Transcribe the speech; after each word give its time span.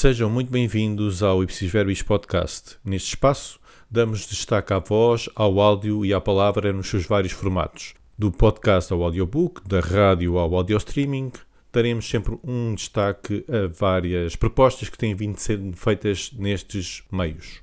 Sejam 0.00 0.30
muito 0.30 0.50
bem-vindos 0.50 1.22
ao 1.22 1.42
Ipsis 1.42 1.70
Verbis 1.70 2.00
Podcast. 2.00 2.78
Neste 2.82 3.08
espaço, 3.08 3.60
damos 3.90 4.26
destaque 4.26 4.72
à 4.72 4.78
voz, 4.78 5.28
ao 5.34 5.60
áudio 5.60 6.06
e 6.06 6.14
à 6.14 6.18
palavra 6.18 6.72
nos 6.72 6.88
seus 6.88 7.04
vários 7.04 7.34
formatos. 7.34 7.92
Do 8.18 8.32
podcast 8.32 8.90
ao 8.94 9.02
audiobook, 9.02 9.60
da 9.68 9.78
rádio 9.78 10.38
ao 10.38 10.54
audio 10.54 10.78
streaming, 10.78 11.30
daremos 11.70 12.08
sempre 12.08 12.38
um 12.42 12.74
destaque 12.74 13.44
a 13.46 13.68
várias 13.78 14.34
propostas 14.34 14.88
que 14.88 14.96
têm 14.96 15.14
vindo 15.14 15.36
sendo 15.36 15.76
feitas 15.76 16.32
nestes 16.32 17.02
meios. 17.12 17.60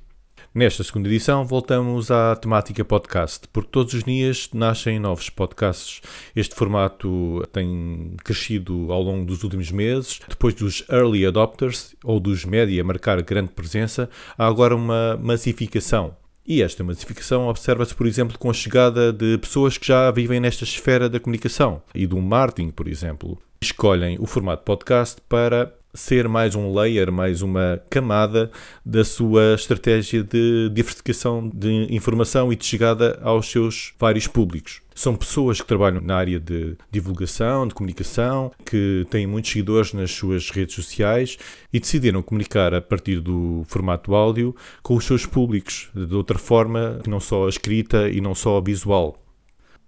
Nesta 0.53 0.83
segunda 0.83 1.07
edição, 1.07 1.45
voltamos 1.45 2.09
à 2.09 2.35
temática 2.35 2.83
podcast, 2.83 3.47
porque 3.53 3.69
todos 3.69 3.93
os 3.93 4.03
dias 4.03 4.49
nascem 4.53 4.97
novos 4.97 5.29
podcasts. 5.29 6.01
Este 6.35 6.55
formato 6.55 7.43
tem 7.51 8.13
crescido 8.23 8.91
ao 8.91 9.03
longo 9.03 9.25
dos 9.25 9.43
últimos 9.43 9.71
meses. 9.71 10.19
Depois 10.27 10.55
dos 10.55 10.83
early 10.89 11.25
adopters 11.25 11.95
ou 12.03 12.19
dos 12.19 12.43
média 12.45 12.83
marcar 12.83 13.21
grande 13.21 13.51
presença, 13.51 14.09
há 14.37 14.47
agora 14.47 14.75
uma 14.75 15.17
massificação. 15.21 16.15
E 16.45 16.63
esta 16.63 16.83
massificação 16.83 17.47
observa-se, 17.49 17.93
por 17.93 18.07
exemplo, 18.07 18.39
com 18.39 18.49
a 18.49 18.53
chegada 18.53 19.11
de 19.11 19.37
pessoas 19.37 19.77
que 19.77 19.87
já 19.87 20.09
vivem 20.11 20.39
nesta 20.39 20.63
esfera 20.63 21.09
da 21.09 21.19
comunicação 21.19 21.83
e 21.93 22.07
do 22.07 22.19
marketing, 22.19 22.71
por 22.71 22.87
exemplo. 22.87 23.37
Escolhem 23.61 24.17
o 24.19 24.25
formato 24.25 24.63
podcast 24.63 25.21
para 25.27 25.73
ser 25.97 26.29
mais 26.29 26.55
um 26.55 26.73
layer, 26.73 27.11
mais 27.11 27.41
uma 27.41 27.81
camada 27.89 28.51
da 28.85 29.03
sua 29.03 29.55
estratégia 29.55 30.23
de 30.23 30.69
diversificação 30.71 31.49
de 31.53 31.87
informação 31.89 32.53
e 32.53 32.55
de 32.55 32.65
chegada 32.65 33.19
aos 33.23 33.49
seus 33.49 33.93
vários 33.99 34.27
públicos. 34.27 34.81
São 34.93 35.15
pessoas 35.15 35.59
que 35.59 35.67
trabalham 35.67 36.01
na 36.01 36.15
área 36.15 36.39
de 36.39 36.75
divulgação, 36.91 37.67
de 37.67 37.73
comunicação, 37.73 38.51
que 38.65 39.05
têm 39.09 39.27
muitos 39.27 39.51
seguidores 39.51 39.93
nas 39.93 40.11
suas 40.11 40.49
redes 40.49 40.75
sociais 40.75 41.37
e 41.73 41.79
decidiram 41.79 42.21
comunicar 42.21 42.73
a 42.73 42.81
partir 42.81 43.19
do 43.19 43.63
formato 43.67 44.15
áudio 44.15 44.55
com 44.81 44.95
os 44.95 45.05
seus 45.05 45.25
públicos, 45.25 45.89
de 45.93 46.15
outra 46.15 46.37
forma, 46.37 47.01
não 47.07 47.19
só 47.19 47.45
a 47.47 47.49
escrita 47.49 48.09
e 48.09 48.21
não 48.21 48.33
só 48.33 48.57
a 48.57 48.61
visual. 48.61 49.21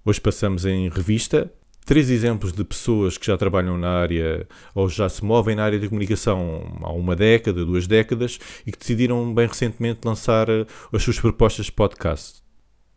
Hoje 0.04 0.20
passamos 0.20 0.66
em 0.66 0.90
revista 0.90 1.52
três 1.86 2.10
exemplos 2.10 2.54
de 2.54 2.64
pessoas 2.64 3.18
que 3.18 3.26
já 3.26 3.38
trabalham 3.38 3.78
na 3.78 3.90
área 3.90 4.48
ou 4.76 4.88
já 4.88 5.10
se 5.10 5.24
movem 5.24 5.56
na 5.56 5.64
área 5.64 5.80
de 5.80 5.88
comunicação 5.88 6.78
há 6.82 6.92
uma 6.92 7.16
década, 7.16 7.66
duas 7.66 7.88
décadas 7.88 8.40
e 8.66 8.72
que 8.72 8.78
decidiram 8.78 9.34
bem 9.34 9.48
recentemente 9.48 10.02
lançar 10.06 10.50
eh, 10.50 10.66
as 10.94 11.02
suas 11.02 11.20
propostas 11.20 11.68
de 11.68 11.72
podcast. 11.72 12.42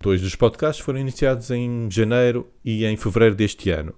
Dois 0.00 0.20
dos 0.20 0.34
podcasts 0.34 0.84
foram 0.84 0.98
iniciados 0.98 1.50
em 1.50 1.88
janeiro 1.90 2.48
e 2.64 2.84
em 2.84 2.96
fevereiro 2.96 3.34
deste 3.34 3.70
ano. 3.70 3.94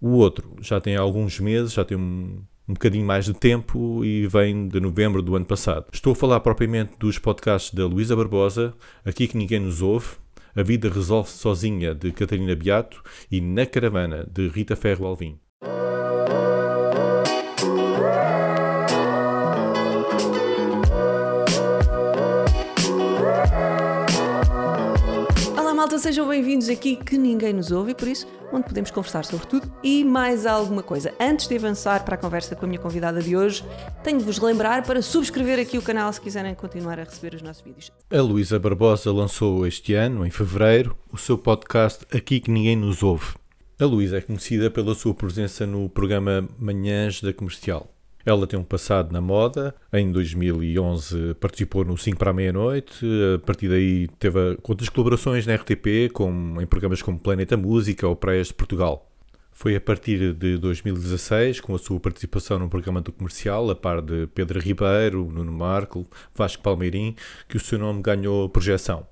O 0.00 0.10
outro 0.10 0.54
já 0.60 0.80
tem 0.80 0.96
alguns 0.96 1.40
meses, 1.40 1.72
já 1.72 1.84
tem 1.84 1.96
um, 1.96 2.42
um 2.68 2.74
bocadinho 2.74 3.06
mais 3.06 3.24
de 3.24 3.32
tempo 3.32 4.04
e 4.04 4.26
vem 4.26 4.68
de 4.68 4.78
novembro 4.80 5.22
do 5.22 5.34
ano 5.34 5.46
passado. 5.46 5.86
Estou 5.92 6.12
a 6.12 6.16
falar 6.16 6.40
propriamente 6.40 6.92
dos 6.98 7.18
podcasts 7.18 7.72
da 7.72 7.86
Luísa 7.86 8.14
Barbosa, 8.14 8.74
Aqui 9.04 9.26
que 9.26 9.36
Ninguém 9.36 9.60
Nos 9.60 9.80
Ouve, 9.80 10.08
a 10.56 10.62
Vida 10.62 10.88
Resolve 10.88 11.28
Sozinha, 11.28 11.94
de 11.94 12.10
Catarina 12.10 12.56
Beato, 12.56 13.02
e 13.30 13.42
Na 13.42 13.66
Caravana, 13.66 14.26
de 14.26 14.48
Rita 14.48 14.74
Ferro 14.74 15.04
Alvim. 15.04 15.38
Malta, 25.96 25.98
sejam 25.98 26.28
bem-vindos 26.28 26.68
aqui 26.68 26.96
que 26.96 27.16
ninguém 27.16 27.52
nos 27.52 27.70
ouve 27.70 27.92
e 27.92 27.94
por 27.94 28.06
isso 28.06 28.26
onde 28.52 28.64
podemos 28.64 28.90
conversar 28.90 29.24
sobre 29.24 29.46
tudo 29.46 29.70
e 29.82 30.04
mais 30.04 30.46
alguma 30.46 30.82
coisa. 30.82 31.12
Antes 31.18 31.48
de 31.48 31.56
avançar 31.56 32.04
para 32.04 32.14
a 32.14 32.18
conversa 32.18 32.54
com 32.54 32.64
a 32.64 32.68
minha 32.68 32.80
convidada 32.80 33.20
de 33.22 33.36
hoje, 33.36 33.64
tenho 34.04 34.18
de 34.18 34.24
vos 34.24 34.38
lembrar 34.38 34.82
para 34.82 35.00
subscrever 35.02 35.58
aqui 35.58 35.78
o 35.78 35.82
canal 35.82 36.12
se 36.12 36.20
quiserem 36.20 36.54
continuar 36.54 37.00
a 37.00 37.04
receber 37.04 37.34
os 37.34 37.42
nossos 37.42 37.62
vídeos. 37.62 37.90
A 38.10 38.20
Luísa 38.20 38.58
Barbosa 38.58 39.10
lançou 39.10 39.66
este 39.66 39.94
ano, 39.94 40.26
em 40.26 40.30
fevereiro, 40.30 40.96
o 41.10 41.16
seu 41.16 41.38
podcast 41.38 42.04
Aqui 42.14 42.40
que 42.40 42.50
Ninguém 42.50 42.76
Nos 42.76 43.02
Ouve. 43.02 43.34
A 43.80 43.84
Luísa 43.84 44.18
é 44.18 44.20
conhecida 44.20 44.70
pela 44.70 44.94
sua 44.94 45.14
presença 45.14 45.66
no 45.66 45.88
programa 45.88 46.48
Manhãs 46.58 47.20
da 47.20 47.32
Comercial. 47.32 47.95
Ela 48.26 48.44
tem 48.44 48.58
um 48.58 48.64
passado 48.64 49.12
na 49.12 49.20
moda. 49.20 49.72
Em 49.92 50.10
2011 50.10 51.34
participou 51.34 51.84
no 51.84 51.96
5 51.96 52.18
para 52.18 52.32
a 52.32 52.34
meia-noite. 52.34 53.06
A 53.36 53.38
partir 53.38 53.68
daí 53.68 54.08
teve 54.18 54.58
outras 54.64 54.88
colaborações 54.88 55.46
na 55.46 55.54
RTP, 55.54 56.10
como, 56.12 56.60
em 56.60 56.66
programas 56.66 57.00
como 57.00 57.20
Planeta 57.20 57.56
Música 57.56 58.08
ou 58.08 58.16
Praias 58.16 58.48
de 58.48 58.54
Portugal. 58.54 59.08
Foi 59.52 59.76
a 59.76 59.80
partir 59.80 60.34
de 60.34 60.58
2016, 60.58 61.60
com 61.60 61.74
a 61.76 61.78
sua 61.78 62.00
participação 62.00 62.58
no 62.58 62.68
programa 62.68 63.00
do 63.00 63.12
comercial, 63.12 63.70
a 63.70 63.76
par 63.76 64.02
de 64.02 64.26
Pedro 64.34 64.58
Ribeiro, 64.58 65.30
Nuno 65.32 65.52
Marco, 65.52 66.04
Vasco 66.34 66.62
Palmeirim, 66.62 67.14
que 67.48 67.56
o 67.56 67.60
seu 67.60 67.78
nome 67.78 68.02
ganhou 68.02 68.48
projeção. 68.50 69.06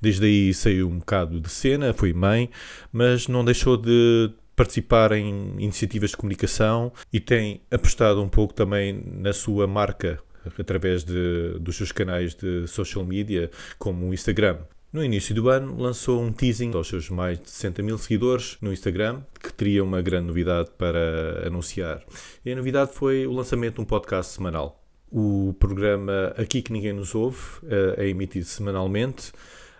Desde 0.00 0.26
aí 0.26 0.54
saiu 0.54 0.88
um 0.88 0.98
bocado 1.00 1.40
de 1.40 1.50
cena, 1.50 1.92
foi 1.92 2.12
mãe, 2.12 2.48
mas 2.92 3.26
não 3.26 3.44
deixou 3.44 3.76
de 3.76 4.30
participar 4.56 5.12
em 5.12 5.54
iniciativas 5.58 6.10
de 6.10 6.16
comunicação 6.16 6.92
e 7.12 7.20
tem 7.20 7.60
apostado 7.70 8.22
um 8.22 8.28
pouco 8.28 8.54
também 8.54 9.02
na 9.06 9.32
sua 9.32 9.66
marca 9.66 10.20
através 10.58 11.04
de, 11.04 11.58
dos 11.60 11.76
seus 11.76 11.92
canais 11.92 12.34
de 12.34 12.66
social 12.66 13.04
media, 13.04 13.50
como 13.78 14.08
o 14.08 14.14
Instagram. 14.14 14.58
No 14.92 15.02
início 15.02 15.34
do 15.34 15.48
ano, 15.48 15.76
lançou 15.76 16.22
um 16.22 16.32
teasing 16.32 16.72
aos 16.74 16.86
seus 16.86 17.10
mais 17.10 17.40
de 17.40 17.50
60 17.50 17.82
mil 17.82 17.98
seguidores 17.98 18.56
no 18.60 18.72
Instagram, 18.72 19.22
que 19.42 19.52
teria 19.52 19.82
uma 19.82 20.00
grande 20.00 20.28
novidade 20.28 20.70
para 20.78 21.44
anunciar. 21.46 22.04
E 22.44 22.52
a 22.52 22.56
novidade 22.56 22.92
foi 22.92 23.26
o 23.26 23.32
lançamento 23.32 23.76
de 23.76 23.80
um 23.80 23.84
podcast 23.84 24.34
semanal. 24.34 24.80
O 25.10 25.54
programa 25.58 26.32
Aqui 26.36 26.62
que 26.62 26.72
Ninguém 26.72 26.92
Nos 26.92 27.14
Ouve 27.14 27.38
eh, 27.66 28.04
é 28.04 28.08
emitido 28.08 28.44
semanalmente 28.44 29.32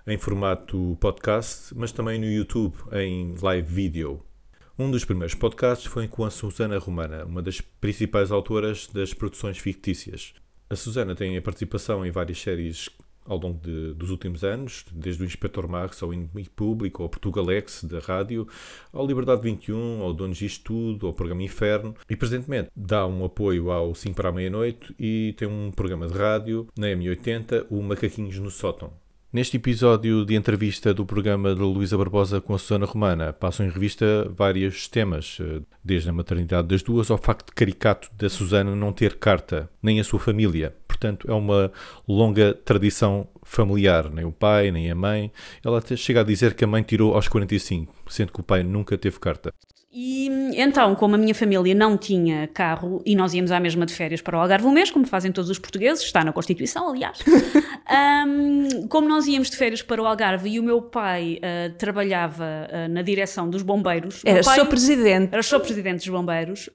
em 0.06 0.18
formato 0.18 0.96
podcast, 1.00 1.72
mas 1.76 1.92
também 1.92 2.18
no 2.18 2.26
YouTube 2.26 2.74
em 2.92 3.34
live 3.40 3.72
video. 3.72 4.33
Um 4.76 4.90
dos 4.90 5.04
primeiros 5.04 5.36
podcasts 5.36 5.86
foi 5.86 6.08
com 6.08 6.24
a 6.24 6.30
Susana 6.30 6.78
Romana, 6.78 7.24
uma 7.24 7.40
das 7.40 7.60
principais 7.60 8.32
autoras 8.32 8.88
das 8.88 9.14
produções 9.14 9.56
fictícias. 9.56 10.34
A 10.68 10.74
Susana 10.74 11.14
tem 11.14 11.36
a 11.36 11.42
participação 11.42 12.04
em 12.04 12.10
várias 12.10 12.40
séries 12.40 12.90
ao 13.24 13.38
longo 13.38 13.60
de, 13.60 13.94
dos 13.94 14.10
últimos 14.10 14.42
anos, 14.42 14.84
desde 14.90 15.22
o 15.22 15.26
Inspector 15.26 15.68
Max 15.68 16.02
ao 16.02 16.12
Inimigo 16.12 16.50
Público, 16.56 17.04
ao 17.04 17.08
Portugalex 17.08 17.84
da 17.84 18.00
rádio, 18.00 18.48
ao 18.92 19.06
Liberdade 19.06 19.42
21, 19.42 20.02
ao 20.02 20.12
Donos 20.12 20.42
Isto 20.42 20.64
Tudo, 20.64 21.06
ao 21.06 21.12
programa 21.14 21.44
Inferno, 21.44 21.94
e 22.10 22.16
presentemente 22.16 22.68
dá 22.74 23.06
um 23.06 23.24
apoio 23.24 23.70
ao 23.70 23.94
5 23.94 24.16
para 24.16 24.30
a 24.30 24.32
meia-noite 24.32 24.92
e 24.98 25.36
tem 25.38 25.46
um 25.46 25.70
programa 25.70 26.08
de 26.08 26.18
rádio 26.18 26.66
na 26.76 26.88
M80, 26.88 27.66
o 27.70 27.80
Macaquinhos 27.80 28.40
no 28.40 28.50
Sótão. 28.50 29.03
Neste 29.34 29.56
episódio 29.56 30.24
de 30.24 30.36
entrevista 30.36 30.94
do 30.94 31.04
programa 31.04 31.56
de 31.56 31.60
Luísa 31.60 31.98
Barbosa 31.98 32.40
com 32.40 32.54
a 32.54 32.58
Susana 32.58 32.86
Romana, 32.86 33.32
passam 33.32 33.66
em 33.66 33.68
revista 33.68 34.30
vários 34.30 34.86
temas, 34.86 35.38
eh, 35.40 35.60
desde 35.82 36.08
a 36.08 36.12
maternidade 36.12 36.68
das 36.68 36.84
duas 36.84 37.10
ao 37.10 37.18
facto 37.18 37.52
caricato 37.52 38.08
da 38.16 38.28
Susana 38.28 38.76
não 38.76 38.92
ter 38.92 39.16
carta, 39.16 39.68
nem 39.82 39.98
a 39.98 40.04
sua 40.04 40.20
família. 40.20 40.72
Portanto, 40.94 41.26
é 41.28 41.34
uma 41.34 41.72
longa 42.06 42.54
tradição 42.54 43.26
familiar, 43.42 44.10
nem 44.10 44.24
o 44.24 44.32
pai, 44.32 44.70
nem 44.70 44.90
a 44.90 44.94
mãe. 44.94 45.30
Ela 45.64 45.78
até 45.78 45.96
chega 45.96 46.20
a 46.20 46.24
dizer 46.24 46.54
que 46.54 46.64
a 46.64 46.66
mãe 46.66 46.82
tirou 46.82 47.14
aos 47.14 47.26
45, 47.26 47.92
sendo 48.08 48.32
que 48.32 48.40
o 48.40 48.44
pai 48.44 48.62
nunca 48.62 48.96
teve 48.96 49.18
carta. 49.18 49.52
E 49.96 50.28
então, 50.56 50.96
como 50.96 51.14
a 51.14 51.18
minha 51.18 51.34
família 51.34 51.72
não 51.72 51.96
tinha 51.96 52.48
carro 52.48 53.00
e 53.06 53.14
nós 53.14 53.32
íamos 53.32 53.52
à 53.52 53.60
mesma 53.60 53.86
de 53.86 53.94
férias 53.94 54.20
para 54.20 54.36
o 54.36 54.40
Algarve 54.40 54.66
um 54.66 54.72
mês, 54.72 54.90
como 54.90 55.06
fazem 55.06 55.30
todos 55.30 55.48
os 55.50 55.58
portugueses, 55.58 56.02
está 56.02 56.24
na 56.24 56.32
Constituição, 56.32 56.90
aliás, 56.90 57.20
um, 58.26 58.88
como 58.88 59.08
nós 59.08 59.28
íamos 59.28 59.50
de 59.50 59.56
férias 59.56 59.82
para 59.82 60.02
o 60.02 60.06
Algarve 60.06 60.48
e 60.50 60.58
o 60.58 60.64
meu 60.64 60.82
pai 60.82 61.38
uh, 61.38 61.72
trabalhava 61.74 62.44
uh, 62.44 62.92
na 62.92 63.02
direção 63.02 63.48
dos 63.48 63.62
bombeiros. 63.62 64.20
Era 64.24 64.42
pai, 64.42 64.56
só 64.56 64.64
presidente. 64.64 65.28
Era 65.32 65.42
só 65.44 65.60
presidente 65.60 65.98
dos 65.98 66.08
bombeiros. 66.08 66.68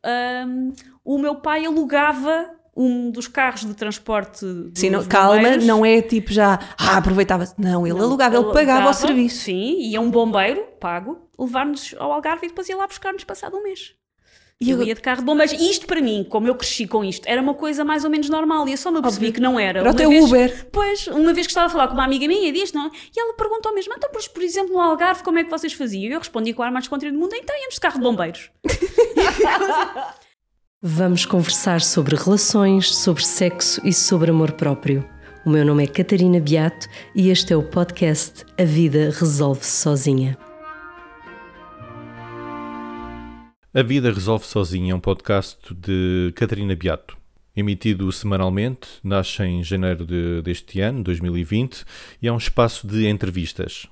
Um, 0.48 0.72
o 1.04 1.18
meu 1.18 1.36
pai 1.36 1.65
alugava 1.65 2.58
um 2.79 3.11
dos 3.11 3.27
carros 3.27 3.65
de 3.65 3.73
transporte. 3.73 4.45
Sim, 4.73 4.89
não, 4.89 5.03
calma, 5.03 5.57
não 5.57 5.85
é 5.85 6.01
tipo 6.01 6.31
já, 6.31 6.57
ah, 6.77 6.97
aproveitava. 6.97 7.45
Não, 7.57 7.85
ele 7.85 7.97
não, 7.97 8.05
alugava, 8.05 8.37
ele, 8.37 8.45
pagava 8.45 8.79
alugava, 8.79 8.89
o 8.91 8.93
serviço. 8.93 9.43
Sim, 9.43 9.81
ia 9.81 9.99
um 9.99 10.09
bombeiro, 10.09 10.63
pago, 10.79 11.29
levar-nos 11.37 11.93
ao 11.99 12.13
Algarve 12.13 12.45
e 12.45 12.49
depois 12.49 12.69
ia 12.69 12.77
lá 12.77 12.87
buscar-nos 12.87 13.25
passado 13.25 13.57
um 13.57 13.63
mês. 13.63 13.95
E 14.61 14.71
eu 14.71 14.83
ia 14.83 14.93
de 14.93 14.99
carro 14.99 15.19
de 15.19 15.25
bombeiros. 15.25 15.53
Isto 15.53 15.87
para 15.87 16.01
mim, 16.01 16.25
como 16.29 16.45
eu 16.45 16.53
cresci 16.53 16.85
com 16.85 17.01
isto, 17.01 17.25
era 17.25 17.41
uma 17.41 17.53
coisa 17.53 17.85
mais 17.85 18.03
ou 18.03 18.09
menos 18.09 18.29
normal. 18.29 18.67
E 18.67 18.71
eu 18.71 18.77
só 18.77 18.91
me 18.91 19.01
percebi 19.01 19.31
que 19.31 19.39
não 19.39 19.57
era. 19.57 19.79
Era 19.79 19.91
o 19.91 19.93
teu 19.93 20.09
Uber. 20.11 20.67
Pois, 20.69 21.07
uma 21.07 21.33
vez 21.33 21.47
que 21.47 21.51
estava 21.51 21.67
a 21.67 21.69
falar 21.69 21.87
com 21.87 21.93
uma 21.93 22.03
amiga 22.03 22.27
minha 22.27 22.51
disto, 22.51 22.75
não, 22.75 22.87
e 22.87 23.19
ela 23.19 23.33
perguntou 23.35 23.73
mesmo: 23.73 23.93
então, 23.95 24.09
por, 24.09 24.21
por 24.21 24.43
exemplo, 24.43 24.73
no 24.73 24.81
Algarve, 24.81 25.23
como 25.23 25.39
é 25.39 25.45
que 25.45 25.49
vocês 25.49 25.71
faziam? 25.71 26.11
Eu 26.11 26.19
respondi 26.19 26.53
com 26.53 26.61
o 26.61 26.65
ar 26.65 26.71
mais 26.71 26.83
descontraído 26.83 27.17
do 27.17 27.21
mundo: 27.21 27.33
então 27.35 27.55
íamos 27.57 27.75
de 27.75 27.79
carro 27.79 27.95
de 27.95 28.03
bombeiros. 28.03 28.51
Vamos 30.81 31.25
conversar 31.25 31.81
sobre 31.81 32.15
relações, 32.15 32.95
sobre 32.95 33.21
sexo 33.21 33.85
e 33.85 33.91
sobre 33.91 34.31
amor 34.31 34.53
próprio. 34.53 35.03
O 35.45 35.49
meu 35.49 35.65
nome 35.65 35.83
é 35.83 35.87
Catarina 35.87 36.39
Beato 36.39 36.87
e 37.13 37.27
este 37.27 37.51
é 37.51 37.57
o 37.57 37.61
podcast 37.61 38.45
A 38.57 38.63
Vida 38.63 39.11
Resolve-se 39.11 39.69
Sozinha. 39.69 40.37
A 43.73 43.83
Vida 43.83 44.09
Resolve 44.09 44.45
Sozinha 44.45 44.93
é 44.93 44.95
um 44.95 45.01
podcast 45.01 45.57
de 45.75 46.31
Catarina 46.33 46.77
Beato. 46.77 47.17
Emitido 47.53 48.09
semanalmente, 48.13 48.87
nasce 49.03 49.43
em 49.43 49.61
janeiro 49.61 50.05
de, 50.05 50.41
deste 50.43 50.79
ano, 50.79 51.03
2020, 51.03 51.83
e 52.21 52.27
é 52.29 52.31
um 52.31 52.37
espaço 52.37 52.87
de 52.87 53.05
entrevistas. 53.05 53.85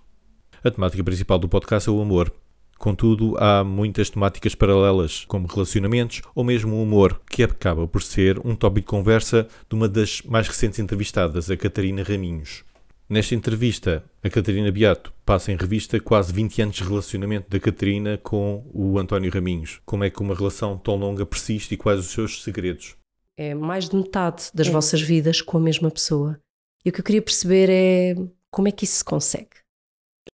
A 0.64 0.72
temática 0.72 1.04
principal 1.04 1.38
do 1.38 1.50
podcast 1.50 1.90
é 1.90 1.92
o 1.92 2.02
amor. 2.02 2.32
Contudo, 2.78 3.36
há 3.38 3.64
muitas 3.64 4.10
temáticas 4.10 4.56
paralelas, 4.56 5.26
como 5.26 5.48
relacionamentos 5.48 6.22
ou 6.36 6.44
mesmo 6.44 6.76
o 6.76 6.84
humor, 6.84 7.20
que 7.30 7.44
acaba 7.44 7.88
por 7.88 8.02
ser 8.02 8.40
um 8.46 8.56
tópico 8.56 8.88
de 8.88 8.98
conversa 8.98 9.48
de 9.70 9.76
uma 9.76 9.88
das 9.88 10.22
mais 10.24 10.48
recentes 10.48 10.80
entrevistadas, 10.80 11.50
a 11.50 11.58
Catarina 11.58 12.04
Raminhos. 12.04 12.64
Nesta 13.10 13.34
entrevista, 13.34 14.04
a 14.22 14.30
Catarina 14.30 14.70
Beato 14.70 15.14
passa 15.26 15.52
em 15.52 15.56
revista 15.56 15.98
quase 15.98 16.34
20 16.34 16.62
anos 16.62 16.76
de 16.76 16.84
relacionamento 16.84 17.50
da 17.50 17.58
Catarina 17.58 18.18
com 18.18 18.70
o 18.74 19.00
António 19.00 19.32
Raminhos. 19.32 19.80
Como 19.86 20.04
é 20.04 20.10
que 20.10 20.22
uma 20.22 20.36
relação 20.36 20.78
tão 20.78 20.96
longa 20.96 21.26
persiste 21.26 21.74
e 21.74 21.78
quais 21.78 22.02
os 22.02 22.08
seus 22.08 22.44
segredos? 22.44 22.98
É 23.38 23.56
mais 23.56 23.88
de 23.88 23.96
metade 23.96 24.50
das 24.54 24.68
é. 24.68 24.72
vossas 24.72 25.02
vidas 25.02 25.42
com 25.42 25.58
a 25.58 25.62
mesma 25.62 25.90
pessoa. 25.90 26.38
E 26.84 26.90
o 26.90 26.94
que 26.94 27.00
eu 27.00 27.04
queria 27.04 27.22
perceber 27.22 27.70
é 27.70 28.16
como 28.52 28.68
é 28.68 28.72
que 28.72 28.84
isso 28.84 28.98
se 28.98 29.06
consegue? 29.06 29.50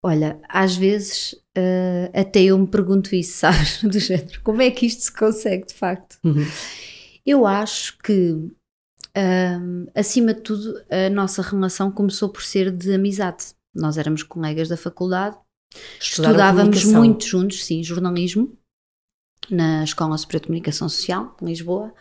Olha, 0.06 0.42
às 0.50 0.76
vezes 0.76 1.32
uh, 1.58 2.12
até 2.14 2.44
eu 2.44 2.58
me 2.60 2.68
pergunto 2.68 3.16
isso, 3.16 3.38
sabes? 3.40 3.82
Do 3.82 3.98
género, 4.00 4.42
como 4.44 4.62
é 4.62 4.70
que 4.70 4.86
isto 4.86 5.04
se 5.04 5.12
consegue 5.12 5.68
de 5.68 5.74
facto? 5.74 6.18
Uhum. 6.24 6.46
Eu 7.26 7.48
acho 7.48 7.98
que, 8.00 8.32
uh, 8.34 9.92
acima 9.96 10.34
de 10.34 10.42
tudo, 10.42 10.84
a 10.90 11.10
nossa 11.10 11.42
relação 11.42 11.90
começou 11.90 12.28
por 12.28 12.44
ser 12.44 12.70
de 12.70 12.94
amizade. 12.94 13.46
Nós 13.74 13.98
éramos 13.98 14.24
colegas 14.24 14.68
da 14.68 14.76
faculdade, 14.76 15.38
estudávamos 16.00 16.84
muito 16.84 17.26
juntos, 17.26 17.66
sim, 17.66 17.82
jornalismo, 17.82 18.56
na 19.50 19.84
Escola 19.84 20.18
Superior 20.18 20.42
de 20.42 20.48
Comunicação 20.48 20.90
Social, 20.90 21.36
em 21.42 21.46
Lisboa, 21.46 21.94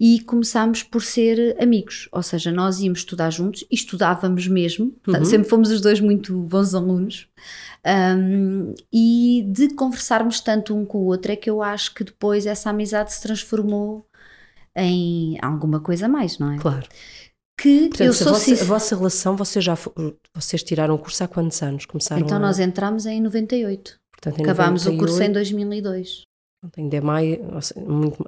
e 0.00 0.18
começámos 0.20 0.82
por 0.82 1.02
ser 1.02 1.54
amigos, 1.62 2.08
ou 2.10 2.22
seja, 2.22 2.50
nós 2.50 2.80
íamos 2.80 3.00
estudar 3.00 3.28
juntos 3.28 3.66
e 3.70 3.74
estudávamos 3.74 4.48
mesmo, 4.48 4.94
uhum. 5.06 5.24
sempre 5.26 5.46
fomos 5.46 5.70
os 5.70 5.82
dois 5.82 6.00
muito 6.00 6.40
bons 6.40 6.74
alunos, 6.74 7.28
um, 7.86 8.74
e 8.90 9.44
de 9.46 9.74
conversarmos 9.74 10.40
tanto 10.40 10.74
um 10.74 10.86
com 10.86 10.98
o 10.98 11.04
outro 11.04 11.32
é 11.32 11.36
que 11.36 11.50
eu 11.50 11.62
acho 11.62 11.94
que 11.94 12.02
depois 12.02 12.46
essa 12.46 12.70
amizade 12.70 13.12
se 13.12 13.20
transformou 13.20 14.06
em 14.74 15.36
alguma 15.42 15.80
coisa 15.80 16.08
mais, 16.08 16.38
não 16.38 16.52
é? 16.52 16.58
Claro. 16.58 16.86
Que 17.60 17.88
Portanto, 17.88 18.06
eu 18.06 18.14
sou 18.14 18.28
a, 18.28 18.32
vossa, 18.32 18.52
a 18.54 18.64
vossa 18.64 18.96
relação, 18.96 19.36
vocês 19.36 19.62
já 19.62 19.76
vocês 20.34 20.62
tiraram 20.62 20.94
o 20.94 20.98
curso 20.98 21.22
há 21.22 21.28
quantos 21.28 21.62
anos? 21.62 21.84
Começaram 21.84 22.22
então 22.22 22.38
a... 22.38 22.40
nós 22.40 22.58
entramos 22.58 23.04
em 23.04 23.20
98. 23.20 24.00
Portanto, 24.12 24.38
em 24.38 24.44
Acabámos 24.44 24.86
98... 24.86 24.94
o 24.94 24.98
curso 24.98 25.22
em 25.22 25.32
2002. 25.32 26.29
Ainda 26.76 26.96
é 26.96 27.00
mais, 27.00 27.72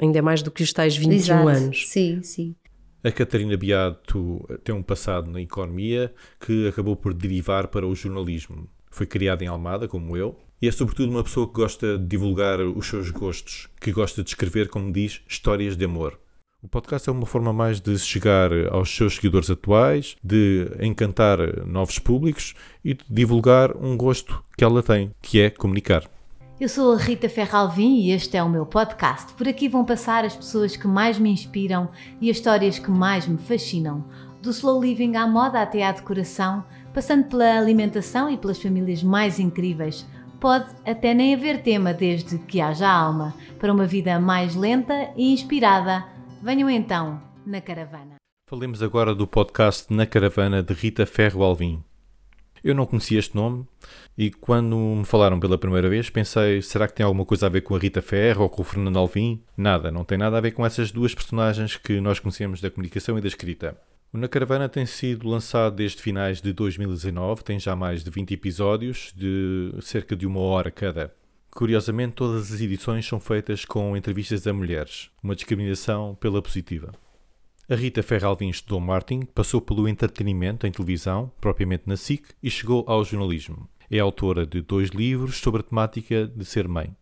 ainda 0.01 0.19
é 0.19 0.23
mais 0.23 0.43
do 0.43 0.51
que 0.51 0.63
os 0.63 0.73
tais 0.73 0.97
21 0.97 1.13
Exato. 1.13 1.49
anos. 1.49 1.89
Sim, 1.89 2.23
sim. 2.23 2.55
A 3.05 3.11
Catarina 3.11 3.57
Beato 3.57 4.49
tem 4.63 4.75
um 4.75 4.83
passado 4.83 5.31
na 5.31 5.41
economia 5.41 6.15
que 6.41 6.69
acabou 6.69 6.97
por 6.97 7.13
derivar 7.13 7.69
para 7.69 7.87
o 7.87 7.95
jornalismo. 7.95 8.69
Foi 8.91 9.07
criada 9.07 9.45
em 9.45 9.49
Almada, 9.49 9.89
como 9.89 10.17
eu, 10.17 10.39
e 10.61 10.69
é 10.69 10.71
sobretudo 10.71 11.11
uma 11.11 11.25
pessoa 11.25 11.47
que 11.47 11.55
gosta 11.55 11.99
de 11.99 12.07
divulgar 12.07 12.61
os 12.61 12.87
seus 12.87 13.11
gostos, 13.11 13.69
que 13.81 13.91
gosta 13.91 14.23
de 14.23 14.31
escrever, 14.31 14.69
como 14.69 14.93
diz, 14.93 15.21
histórias 15.29 15.77
de 15.77 15.85
amor. 15.85 16.19
O 16.63 16.69
podcast 16.69 17.09
é 17.09 17.13
uma 17.13 17.27
forma 17.27 17.53
mais 17.53 17.81
de 17.81 17.99
chegar 17.99 18.53
aos 18.71 18.89
seus 18.95 19.17
seguidores 19.17 19.51
atuais, 19.51 20.15
de 20.23 20.69
encantar 20.81 21.67
novos 21.67 21.99
públicos 21.99 22.55
e 22.85 22.95
de 22.95 23.05
divulgar 23.11 23.77
um 23.77 23.97
gosto 23.97 24.45
que 24.57 24.63
ela 24.63 24.81
tem, 24.81 25.11
que 25.21 25.41
é 25.41 25.51
comunicar. 25.51 26.09
Eu 26.63 26.69
sou 26.69 26.93
a 26.93 26.97
Rita 26.97 27.29
Ferralvim 27.29 27.97
e 27.97 28.13
este 28.13 28.37
é 28.37 28.43
o 28.45 28.49
meu 28.49 28.65
podcast. 28.65 29.33
Por 29.33 29.49
aqui 29.49 29.69
vão 29.69 29.85
passar 29.85 30.25
as 30.25 30.37
pessoas 30.37 30.77
que 30.77 30.87
mais 30.87 31.19
me 31.19 31.29
inspiram 31.29 31.89
e 32.21 32.31
as 32.31 32.37
histórias 32.37 32.79
que 32.79 32.89
mais 32.89 33.27
me 33.27 33.37
fascinam. 33.37 34.05
Do 34.41 34.51
slow 34.51 34.81
living 34.81 35.17
à 35.17 35.27
moda 35.27 35.61
até 35.61 35.85
à 35.85 35.91
decoração, 35.91 36.65
passando 36.95 37.25
pela 37.25 37.59
alimentação 37.59 38.31
e 38.31 38.37
pelas 38.37 38.63
famílias 38.63 39.03
mais 39.03 39.41
incríveis. 39.41 40.07
Pode 40.39 40.73
até 40.87 41.13
nem 41.13 41.35
haver 41.35 41.65
tema 41.65 41.93
desde 41.93 42.39
que 42.39 42.61
haja 42.61 42.89
alma, 42.89 43.35
para 43.59 43.73
uma 43.73 43.85
vida 43.85 44.21
mais 44.21 44.55
lenta 44.55 45.11
e 45.17 45.33
inspirada. 45.33 46.05
Venham 46.41 46.71
então 46.71 47.21
na 47.45 47.61
caravana. 47.61 48.15
Falemos 48.49 48.85
agora 48.85 49.17
do 49.17 49.27
podcast 49.27 49.93
Na 49.93 50.07
Caravana 50.07 50.63
de 50.63 50.75
Rita 50.75 51.07
Ferro 51.07 51.43
Alvim. 51.43 51.83
Eu 52.65 52.75
não 52.75 52.87
conhecia 52.87 53.19
este 53.19 53.35
nome 53.35 53.67
e 54.17 54.31
quando 54.31 54.77
me 54.77 55.05
falaram 55.05 55.41
pela 55.41 55.59
primeira 55.59 55.89
vez 55.89 56.09
pensei, 56.11 56.63
será 56.63 56.87
que 56.87 56.95
tem 56.95 57.05
alguma 57.05 57.25
coisa 57.25 57.47
a 57.47 57.49
ver 57.49 57.63
com 57.63 57.75
a 57.75 57.79
Rita 57.79 58.01
Ferro 58.01 58.45
ou 58.45 58.49
com 58.49 58.63
o 58.63 58.65
Fernando 58.65 58.99
Alvim? 58.99 59.43
Nada, 59.57 59.91
não 59.91 60.05
tem 60.05 60.17
nada 60.17 60.39
a 60.39 60.41
ver 60.41 60.53
com 60.53 60.65
essas 60.65 60.93
duas 60.93 61.15
personagens 61.15 61.77
que 61.77 62.01
nós 62.01 62.21
conhecemos 62.21 62.61
da 62.61 62.71
comunicação 62.71 63.19
e 63.19 63.21
da 63.21 63.27
escrita. 63.27 63.77
O 64.13 64.19
Na 64.19 64.29
Caravana 64.29 64.69
tem 64.69 64.87
sido 64.87 65.27
lançado 65.27 65.75
desde 65.75 66.03
finais 66.03 66.41
de 66.41 66.53
2019, 66.53 67.43
tem 67.43 67.59
já 67.59 67.75
mais 67.75 68.05
de 68.05 68.11
20 68.11 68.35
episódios, 68.35 69.13
de 69.17 69.73
cerca 69.81 70.15
de 70.15 70.27
uma 70.27 70.41
hora 70.41 70.71
cada. 70.71 71.13
Curiosamente, 71.51 72.15
todas 72.15 72.53
as 72.53 72.61
edições 72.61 73.07
são 73.07 73.19
feitas 73.19 73.65
com 73.65 73.97
entrevistas 73.97 74.47
a 74.47 74.53
mulheres, 74.53 75.11
uma 75.23 75.35
discriminação 75.35 76.15
pela 76.15 76.41
positiva. 76.41 76.93
A 77.73 77.75
Rita 77.75 78.03
Ferralvin 78.03 78.51
estudou 78.51 78.79
marketing, 78.79 79.25
passou 79.25 79.59
pelo 79.59 79.89
entretenimento 79.89 80.67
em 80.67 80.71
televisão, 80.71 81.33
propriamente 81.41 81.85
na 81.87 81.97
SIC, 81.97 82.27
e 82.43 82.51
chegou 82.51 82.85
ao 82.87 83.03
jornalismo. 83.03 83.67
É 83.91 83.99
autora 83.99 84.45
de 84.45 84.61
dois 84.61 84.91
livros 84.91 85.39
sobre 85.39 85.63
a 85.63 85.65
temática 85.65 86.27
de 86.27 86.45
ser 86.45 86.69
mãe. 86.69 86.95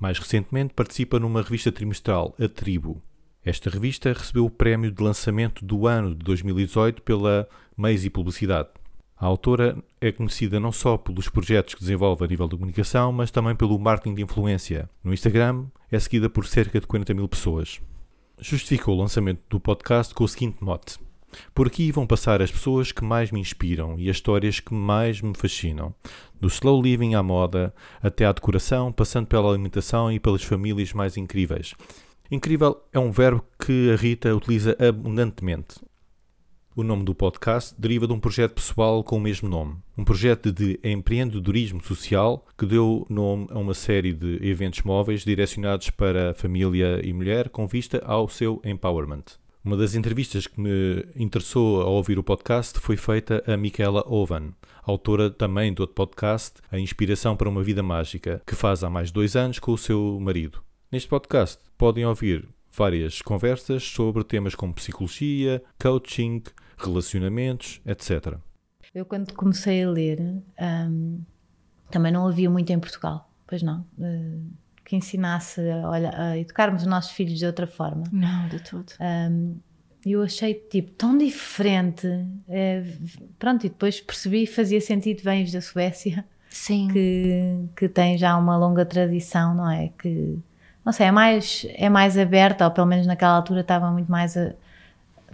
Mais 0.00 0.18
recentemente 0.18 0.74
participa 0.74 1.20
numa 1.20 1.42
revista 1.42 1.70
trimestral, 1.70 2.34
A 2.40 2.48
Tribo. 2.48 3.00
Esta 3.44 3.70
revista 3.70 4.12
recebeu 4.12 4.46
o 4.46 4.50
prémio 4.50 4.90
de 4.90 5.00
lançamento 5.00 5.64
do 5.64 5.86
ano 5.86 6.10
de 6.10 6.24
2018 6.24 7.02
pela 7.02 7.48
Meios 7.78 8.04
e 8.04 8.10
Publicidade. 8.10 8.70
A 9.16 9.26
autora 9.26 9.80
é 10.00 10.10
conhecida 10.10 10.58
não 10.58 10.72
só 10.72 10.96
pelos 10.96 11.28
projetos 11.28 11.74
que 11.74 11.82
desenvolve 11.82 12.24
a 12.24 12.26
nível 12.26 12.48
de 12.48 12.56
comunicação, 12.56 13.12
mas 13.12 13.30
também 13.30 13.54
pelo 13.54 13.78
marketing 13.78 14.16
de 14.16 14.22
influência. 14.24 14.90
No 15.04 15.14
Instagram 15.14 15.66
é 15.88 16.00
seguida 16.00 16.28
por 16.28 16.48
cerca 16.48 16.80
de 16.80 16.86
40 16.88 17.14
mil 17.14 17.28
pessoas 17.28 17.80
justificou 18.40 18.94
o 18.94 19.00
lançamento 19.00 19.40
do 19.48 19.60
podcast 19.60 20.14
com 20.14 20.24
o 20.24 20.28
seguinte 20.28 20.58
mote: 20.60 20.98
Por 21.54 21.66
aqui 21.66 21.92
vão 21.92 22.06
passar 22.06 22.40
as 22.40 22.50
pessoas 22.50 22.92
que 22.92 23.04
mais 23.04 23.30
me 23.30 23.40
inspiram 23.40 23.98
e 23.98 24.08
as 24.08 24.16
histórias 24.16 24.60
que 24.60 24.74
mais 24.74 25.20
me 25.20 25.34
fascinam, 25.34 25.94
do 26.40 26.48
slow 26.48 26.82
living 26.82 27.14
à 27.14 27.22
moda 27.22 27.74
até 28.02 28.24
à 28.24 28.32
decoração, 28.32 28.92
passando 28.92 29.26
pela 29.26 29.50
alimentação 29.50 30.10
e 30.10 30.18
pelas 30.18 30.42
famílias 30.42 30.92
mais 30.92 31.16
incríveis. 31.16 31.74
Incrível 32.30 32.80
é 32.92 32.98
um 32.98 33.10
verbo 33.10 33.44
que 33.58 33.90
a 33.92 33.96
Rita 33.96 34.34
utiliza 34.34 34.76
abundantemente. 34.78 35.80
O 36.76 36.84
nome 36.84 37.04
do 37.04 37.16
podcast 37.16 37.74
deriva 37.76 38.06
de 38.06 38.12
um 38.12 38.20
projeto 38.20 38.54
pessoal 38.54 39.02
com 39.02 39.16
o 39.16 39.20
mesmo 39.20 39.48
nome. 39.48 39.76
Um 39.98 40.04
projeto 40.04 40.52
de 40.52 40.78
empreendedorismo 40.84 41.82
social 41.82 42.46
que 42.56 42.64
deu 42.64 43.04
nome 43.10 43.48
a 43.50 43.58
uma 43.58 43.74
série 43.74 44.12
de 44.12 44.38
eventos 44.40 44.82
móveis 44.82 45.24
direcionados 45.24 45.90
para 45.90 46.32
família 46.32 47.04
e 47.04 47.12
mulher 47.12 47.48
com 47.48 47.66
vista 47.66 48.00
ao 48.06 48.28
seu 48.28 48.62
empowerment. 48.64 49.24
Uma 49.64 49.76
das 49.76 49.96
entrevistas 49.96 50.46
que 50.46 50.60
me 50.60 51.04
interessou 51.16 51.82
ao 51.82 51.94
ouvir 51.94 52.20
o 52.20 52.22
podcast 52.22 52.78
foi 52.78 52.96
feita 52.96 53.42
a 53.48 53.56
Michaela 53.56 54.04
Owen, 54.06 54.54
autora 54.84 55.28
também 55.28 55.74
do 55.74 55.80
outro 55.80 55.96
podcast 55.96 56.60
A 56.70 56.78
Inspiração 56.78 57.36
para 57.36 57.48
uma 57.48 57.64
Vida 57.64 57.82
Mágica, 57.82 58.40
que 58.46 58.54
faz 58.54 58.84
há 58.84 58.88
mais 58.88 59.08
de 59.08 59.14
dois 59.14 59.34
anos 59.34 59.58
com 59.58 59.72
o 59.72 59.78
seu 59.78 60.18
marido. 60.20 60.62
Neste 60.90 61.08
podcast 61.08 61.58
podem 61.76 62.06
ouvir 62.06 62.48
várias 62.72 63.20
conversas 63.22 63.82
sobre 63.82 64.24
temas 64.24 64.54
como 64.54 64.74
psicologia, 64.74 65.62
coaching, 65.78 66.42
relacionamentos, 66.78 67.80
etc. 67.84 68.38
Eu, 68.94 69.04
quando 69.04 69.32
comecei 69.34 69.84
a 69.84 69.90
ler, 69.90 70.20
um, 70.60 71.20
também 71.90 72.12
não 72.12 72.26
havia 72.26 72.50
muito 72.50 72.70
em 72.72 72.78
Portugal, 72.78 73.30
pois 73.46 73.62
não? 73.62 73.86
Uh, 73.98 74.50
que 74.84 74.96
ensinasse 74.96 75.60
a, 75.60 75.88
olha, 75.88 76.10
a 76.16 76.38
educarmos 76.38 76.82
os 76.82 76.88
nossos 76.88 77.12
filhos 77.12 77.38
de 77.38 77.46
outra 77.46 77.66
forma. 77.66 78.04
Não, 78.10 78.48
de 78.48 78.60
tudo. 78.60 78.92
Um, 79.00 79.56
eu 80.04 80.22
achei 80.22 80.54
tipo 80.54 80.90
tão 80.92 81.16
diferente. 81.16 82.08
É, 82.48 82.82
pronto, 83.38 83.66
e 83.66 83.68
depois 83.68 84.00
percebi 84.00 84.46
fazia 84.46 84.80
sentido 84.80 85.22
bem 85.22 85.48
da 85.50 85.60
Suécia. 85.60 86.24
Sim. 86.48 86.88
Que, 86.88 87.68
que 87.76 87.88
tem 87.88 88.18
já 88.18 88.36
uma 88.36 88.56
longa 88.56 88.84
tradição, 88.84 89.54
não 89.54 89.70
é? 89.70 89.92
Que 89.96 90.36
não 90.84 90.92
sei, 90.92 91.06
é 91.06 91.10
mais, 91.10 91.66
é 91.74 91.88
mais 91.88 92.18
aberta, 92.18 92.64
ou 92.64 92.70
pelo 92.70 92.86
menos 92.86 93.06
naquela 93.06 93.34
altura 93.36 93.60
estava 93.60 93.90
muito 93.90 94.10
mais. 94.10 94.36
A, 94.36 94.52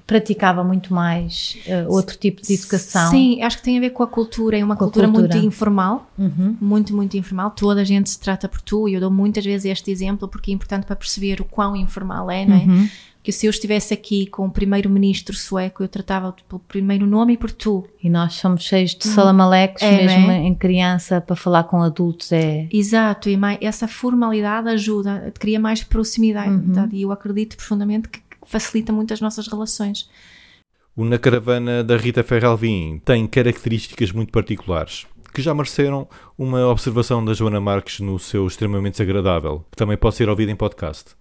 praticava 0.07 0.63
muito 0.63 0.95
mais 0.95 1.59
uh, 1.67 1.93
outro 1.93 2.17
tipo 2.17 2.41
de 2.41 2.55
educação. 2.55 3.11
Sim, 3.11 3.43
acho 3.43 3.57
que 3.57 3.65
tem 3.65 3.77
a 3.77 3.81
ver 3.81 3.91
com 3.91 4.05
a 4.05 4.07
cultura, 4.07 4.57
é 4.57 4.65
uma 4.65 4.77
cultura, 4.77 5.09
cultura, 5.09 5.35
muito 5.35 5.45
informal, 5.45 6.09
uhum. 6.17 6.57
muito, 6.61 6.95
muito 6.95 7.17
informal. 7.17 7.51
Toda 7.51 7.81
a 7.81 7.85
gente 7.85 8.09
se 8.09 8.21
trata 8.21 8.49
por 8.49 8.61
tu, 8.61 8.89
e 8.89 8.95
eu 8.95 9.01
dou 9.01 9.11
muitas 9.11 9.45
vezes 9.45 9.65
este 9.65 9.91
exemplo 9.91 10.29
porque 10.29 10.53
é 10.53 10.55
importante 10.55 10.87
para 10.87 10.95
perceber 10.95 11.41
o 11.41 11.45
quão 11.45 11.75
informal 11.75 12.31
é, 12.31 12.47
não 12.47 12.57
é? 12.57 12.61
Uhum 12.61 12.89
que 13.27 13.33
se 13.33 13.45
eu 13.45 13.51
estivesse 13.51 13.93
aqui 13.93 14.25
com 14.27 14.47
o 14.47 14.51
primeiro-ministro 14.53 15.35
sueco, 15.35 15.83
eu 15.83 15.89
tratava 15.89 16.33
pelo 16.49 16.61
primeiro 16.61 17.05
nome 17.09 17.33
e 17.33 17.37
por 17.37 17.51
tu. 17.51 17.85
E 18.01 18.09
nós 18.09 18.35
somos 18.35 18.63
cheios 18.63 18.95
de 18.95 19.05
salamalecos, 19.05 19.83
é, 19.83 19.97
mesmo 19.97 20.31
é? 20.31 20.45
em 20.45 20.55
criança, 20.55 21.21
para 21.21 21.35
falar 21.35 21.65
com 21.65 21.83
adultos. 21.83 22.31
É... 22.31 22.69
Exato, 22.73 23.29
e 23.29 23.37
mais, 23.37 23.59
essa 23.61 23.89
formalidade 23.89 24.69
ajuda, 24.69 25.33
cria 25.41 25.59
mais 25.59 25.83
proximidade. 25.83 26.51
Uhum. 26.51 26.89
E 26.93 27.03
eu 27.03 27.11
acredito 27.11 27.57
profundamente 27.57 28.09
que 28.11 28.21
facilita 28.45 28.93
muito 28.93 29.13
as 29.13 29.21
nossas 29.21 29.49
relações. 29.49 30.09
O 30.95 31.05
Na 31.05 31.19
Caravana 31.19 31.83
da 31.83 31.97
Rita 31.97 32.23
Ferralvin 32.23 33.03
tem 33.05 33.27
características 33.27 34.13
muito 34.13 34.31
particulares 34.31 35.05
que 35.35 35.43
já 35.43 35.53
mereceram 35.53 36.09
uma 36.39 36.67
observação 36.69 37.23
da 37.23 37.35
Joana 37.35 37.61
Marques 37.61 37.99
no 37.99 38.21
seu 38.21 38.47
extremamente 38.47 38.93
desagradável, 38.93 39.67
que 39.71 39.77
também 39.77 39.97
pode 39.97 40.15
ser 40.15 40.29
ouvido 40.29 40.51
em 40.51 40.57
podcast. 40.57 41.17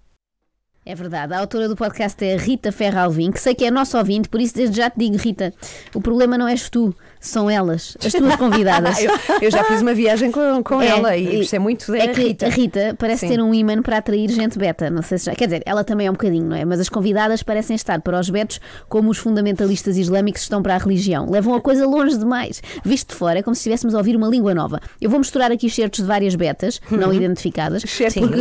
É 0.87 0.93
verdade, 0.93 1.33
a 1.33 1.39
autora 1.39 1.67
do 1.67 1.75
podcast 1.75 2.23
é 2.23 2.37
Rita 2.37 2.71
Ferralvin, 2.71 3.31
que 3.31 3.39
sei 3.39 3.55
que 3.55 3.65
é 3.65 3.71
nosso 3.71 3.97
ouvinte, 3.97 4.29
por 4.29 4.39
isso 4.39 4.53
desde 4.53 4.77
já 4.77 4.87
te 4.87 4.99
digo, 4.99 5.17
Rita, 5.17 5.51
o 5.95 5.99
problema 5.99 6.37
não 6.37 6.47
és 6.47 6.69
tu, 6.69 6.95
são 7.27 7.49
elas, 7.49 7.97
as 8.03 8.11
tuas 8.13 8.35
convidadas. 8.37 8.99
eu, 9.01 9.11
eu, 9.41 9.51
já 9.51 9.63
fiz 9.63 9.81
uma 9.81 9.93
viagem 9.93 10.31
com, 10.31 10.63
com 10.63 10.81
É, 10.81 10.87
ela 10.87 11.17
e 11.17 11.41
isso 11.41 11.55
é 11.55 11.59
muito 11.59 11.91
da 11.91 11.97
É 11.97 12.07
que 12.07 12.21
Rita. 12.21 12.45
a 12.45 12.49
Rita 12.49 12.95
parece 12.97 13.27
Sim. 13.27 13.35
ter 13.35 13.41
um 13.41 13.53
imã 13.53 13.81
para 13.81 13.97
atrair 13.97 14.29
gente 14.29 14.57
beta, 14.57 14.89
não 14.89 15.01
sei 15.01 15.17
se 15.17 15.25
já. 15.25 15.35
Quer 15.35 15.45
dizer, 15.45 15.63
ela 15.65 15.83
também 15.83 16.07
é 16.07 16.09
um 16.09 16.13
bocadinho, 16.13 16.45
não 16.45 16.55
é? 16.55 16.63
Mas 16.65 16.79
as 16.79 16.89
convidadas 16.89 17.43
parecem 17.43 17.75
estar 17.75 17.99
para 18.01 18.19
os 18.19 18.29
betos 18.29 18.59
como 18.87 19.09
os 19.09 19.17
fundamentalistas 19.17 19.97
islâmicos 19.97 20.41
estão 20.41 20.61
para 20.61 20.75
a 20.75 20.77
religião. 20.77 21.29
Levam 21.29 21.55
a 21.55 21.61
coisa 21.61 21.85
longe 21.85 22.17
demais. 22.17 22.61
Visto 22.83 23.09
de 23.09 23.15
fora, 23.15 23.39
é 23.39 23.43
como 23.43 23.55
se 23.55 23.59
estivéssemos 23.59 23.95
a 23.95 23.97
ouvir 23.97 24.15
uma 24.15 24.27
língua 24.27 24.53
nova. 24.53 24.79
Eu 25.01 25.09
vou 25.09 25.19
misturar 25.19 25.51
aqui 25.51 25.67
os 25.67 25.75
certos 25.75 26.01
de 26.01 26.05
várias 26.05 26.35
betas, 26.35 26.79
não 26.89 27.13
identificadas. 27.13 27.83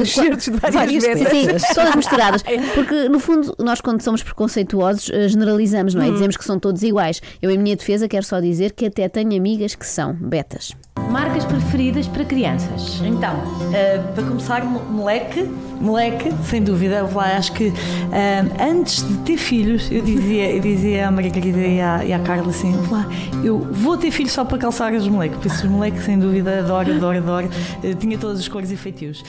Certos 0.04 0.44
de 0.44 0.58
várias 0.58 1.04
betas. 1.04 1.28
Sim, 1.62 1.74
todas 1.74 1.94
misturadas. 1.96 2.42
Porque, 2.74 3.08
no 3.08 3.18
fundo, 3.18 3.54
nós 3.58 3.80
quando 3.80 4.00
somos 4.02 4.22
preconceituosos, 4.22 5.10
eh, 5.10 5.28
generalizamos, 5.28 5.94
não 5.94 6.02
é? 6.02 6.10
Dizemos 6.10 6.36
que 6.36 6.44
são 6.44 6.58
todos 6.58 6.82
iguais. 6.82 7.20
Eu, 7.40 7.50
em 7.50 7.58
minha 7.58 7.76
defesa, 7.76 8.08
quero 8.08 8.24
só 8.24 8.40
dizer 8.40 8.72
que 8.74 8.86
até 8.86 9.08
tenho 9.08 9.36
amigas 9.36 9.74
que 9.74 9.86
são 9.86 10.12
betas. 10.14 10.72
Marcas 11.10 11.44
preferidas 11.44 12.08
para 12.08 12.24
crianças. 12.24 13.00
Então, 13.04 13.34
eh, 13.72 13.98
para 14.14 14.24
começar, 14.24 14.64
mo- 14.64 14.80
moleque, 14.80 15.42
moleque, 15.80 16.32
sem 16.44 16.62
dúvida, 16.62 16.96
eu 16.96 17.14
lá 17.14 17.36
acho 17.36 17.52
que 17.52 17.72
eh, 18.12 18.40
antes 18.60 19.06
de 19.06 19.18
ter 19.18 19.36
filhos, 19.36 19.90
eu 19.92 20.02
dizia, 20.02 20.50
eu 20.50 20.60
dizia 20.60 21.08
à 21.08 21.10
Margarida 21.10 21.58
e 21.58 21.80
à, 21.80 22.04
e 22.04 22.12
à 22.12 22.18
Carla 22.18 22.50
assim, 22.50 22.72
lá, 22.90 23.06
eu 23.44 23.58
vou 23.58 23.96
ter 23.96 24.10
filhos 24.10 24.32
só 24.32 24.44
para 24.44 24.58
calçar 24.58 24.92
os 24.92 25.06
moleques, 25.06 25.38
por 25.38 25.46
isso 25.46 25.64
os 25.66 25.70
moleques, 25.70 26.02
sem 26.04 26.18
dúvida, 26.18 26.58
adoro, 26.60 26.92
adoro, 26.94 27.18
adoro, 27.18 27.48
Eh, 27.82 27.94
tinha 27.94 28.18
todas 28.18 28.40
as 28.40 28.48
cores 28.48 28.70
e 28.70 28.76
feitios. 28.76 29.22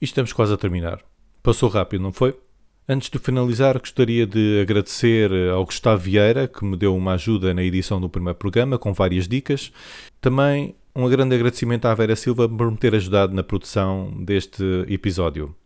E 0.00 0.04
estamos 0.04 0.32
quase 0.32 0.52
a 0.52 0.56
terminar. 0.56 0.98
Passou 1.42 1.68
rápido, 1.68 2.02
não 2.02 2.12
foi? 2.12 2.36
Antes 2.86 3.08
de 3.08 3.18
finalizar, 3.18 3.78
gostaria 3.78 4.26
de 4.26 4.60
agradecer 4.60 5.30
ao 5.50 5.64
Gustavo 5.64 6.02
Vieira, 6.02 6.46
que 6.46 6.62
me 6.66 6.76
deu 6.76 6.94
uma 6.94 7.14
ajuda 7.14 7.54
na 7.54 7.62
edição 7.62 7.98
do 7.98 8.10
primeiro 8.10 8.38
programa, 8.38 8.76
com 8.76 8.92
várias 8.92 9.26
dicas. 9.26 9.72
Também 10.20 10.74
um 10.94 11.08
grande 11.08 11.34
agradecimento 11.34 11.86
à 11.86 11.94
Vera 11.94 12.14
Silva 12.14 12.46
por 12.46 12.70
me 12.70 12.76
ter 12.76 12.94
ajudado 12.94 13.32
na 13.32 13.42
produção 13.42 14.12
deste 14.22 14.62
episódio. 14.86 15.56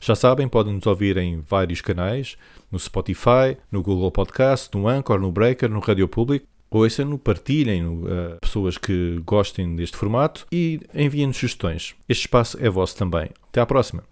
Já 0.00 0.14
sabem, 0.14 0.48
podem 0.48 0.72
nos 0.72 0.86
ouvir 0.86 1.18
em 1.18 1.40
vários 1.40 1.82
canais, 1.82 2.38
no 2.72 2.78
Spotify, 2.78 3.58
no 3.70 3.82
Google 3.82 4.10
Podcast, 4.10 4.74
no 4.74 4.88
Anchor, 4.88 5.20
no 5.20 5.30
Breaker, 5.30 5.68
no 5.68 5.80
Rádio 5.80 6.08
Público. 6.08 6.46
Ouçam-no, 6.70 7.18
partilhem-no 7.18 8.06
a 8.08 8.40
pessoas 8.40 8.78
que 8.78 9.20
gostem 9.26 9.76
deste 9.76 9.96
formato 9.96 10.46
e 10.50 10.80
enviem-nos 10.94 11.36
sugestões. 11.36 11.94
Este 12.08 12.22
espaço 12.22 12.56
é 12.58 12.70
vosso 12.70 12.96
também. 12.96 13.28
Até 13.50 13.60
à 13.60 13.66
próxima! 13.66 14.02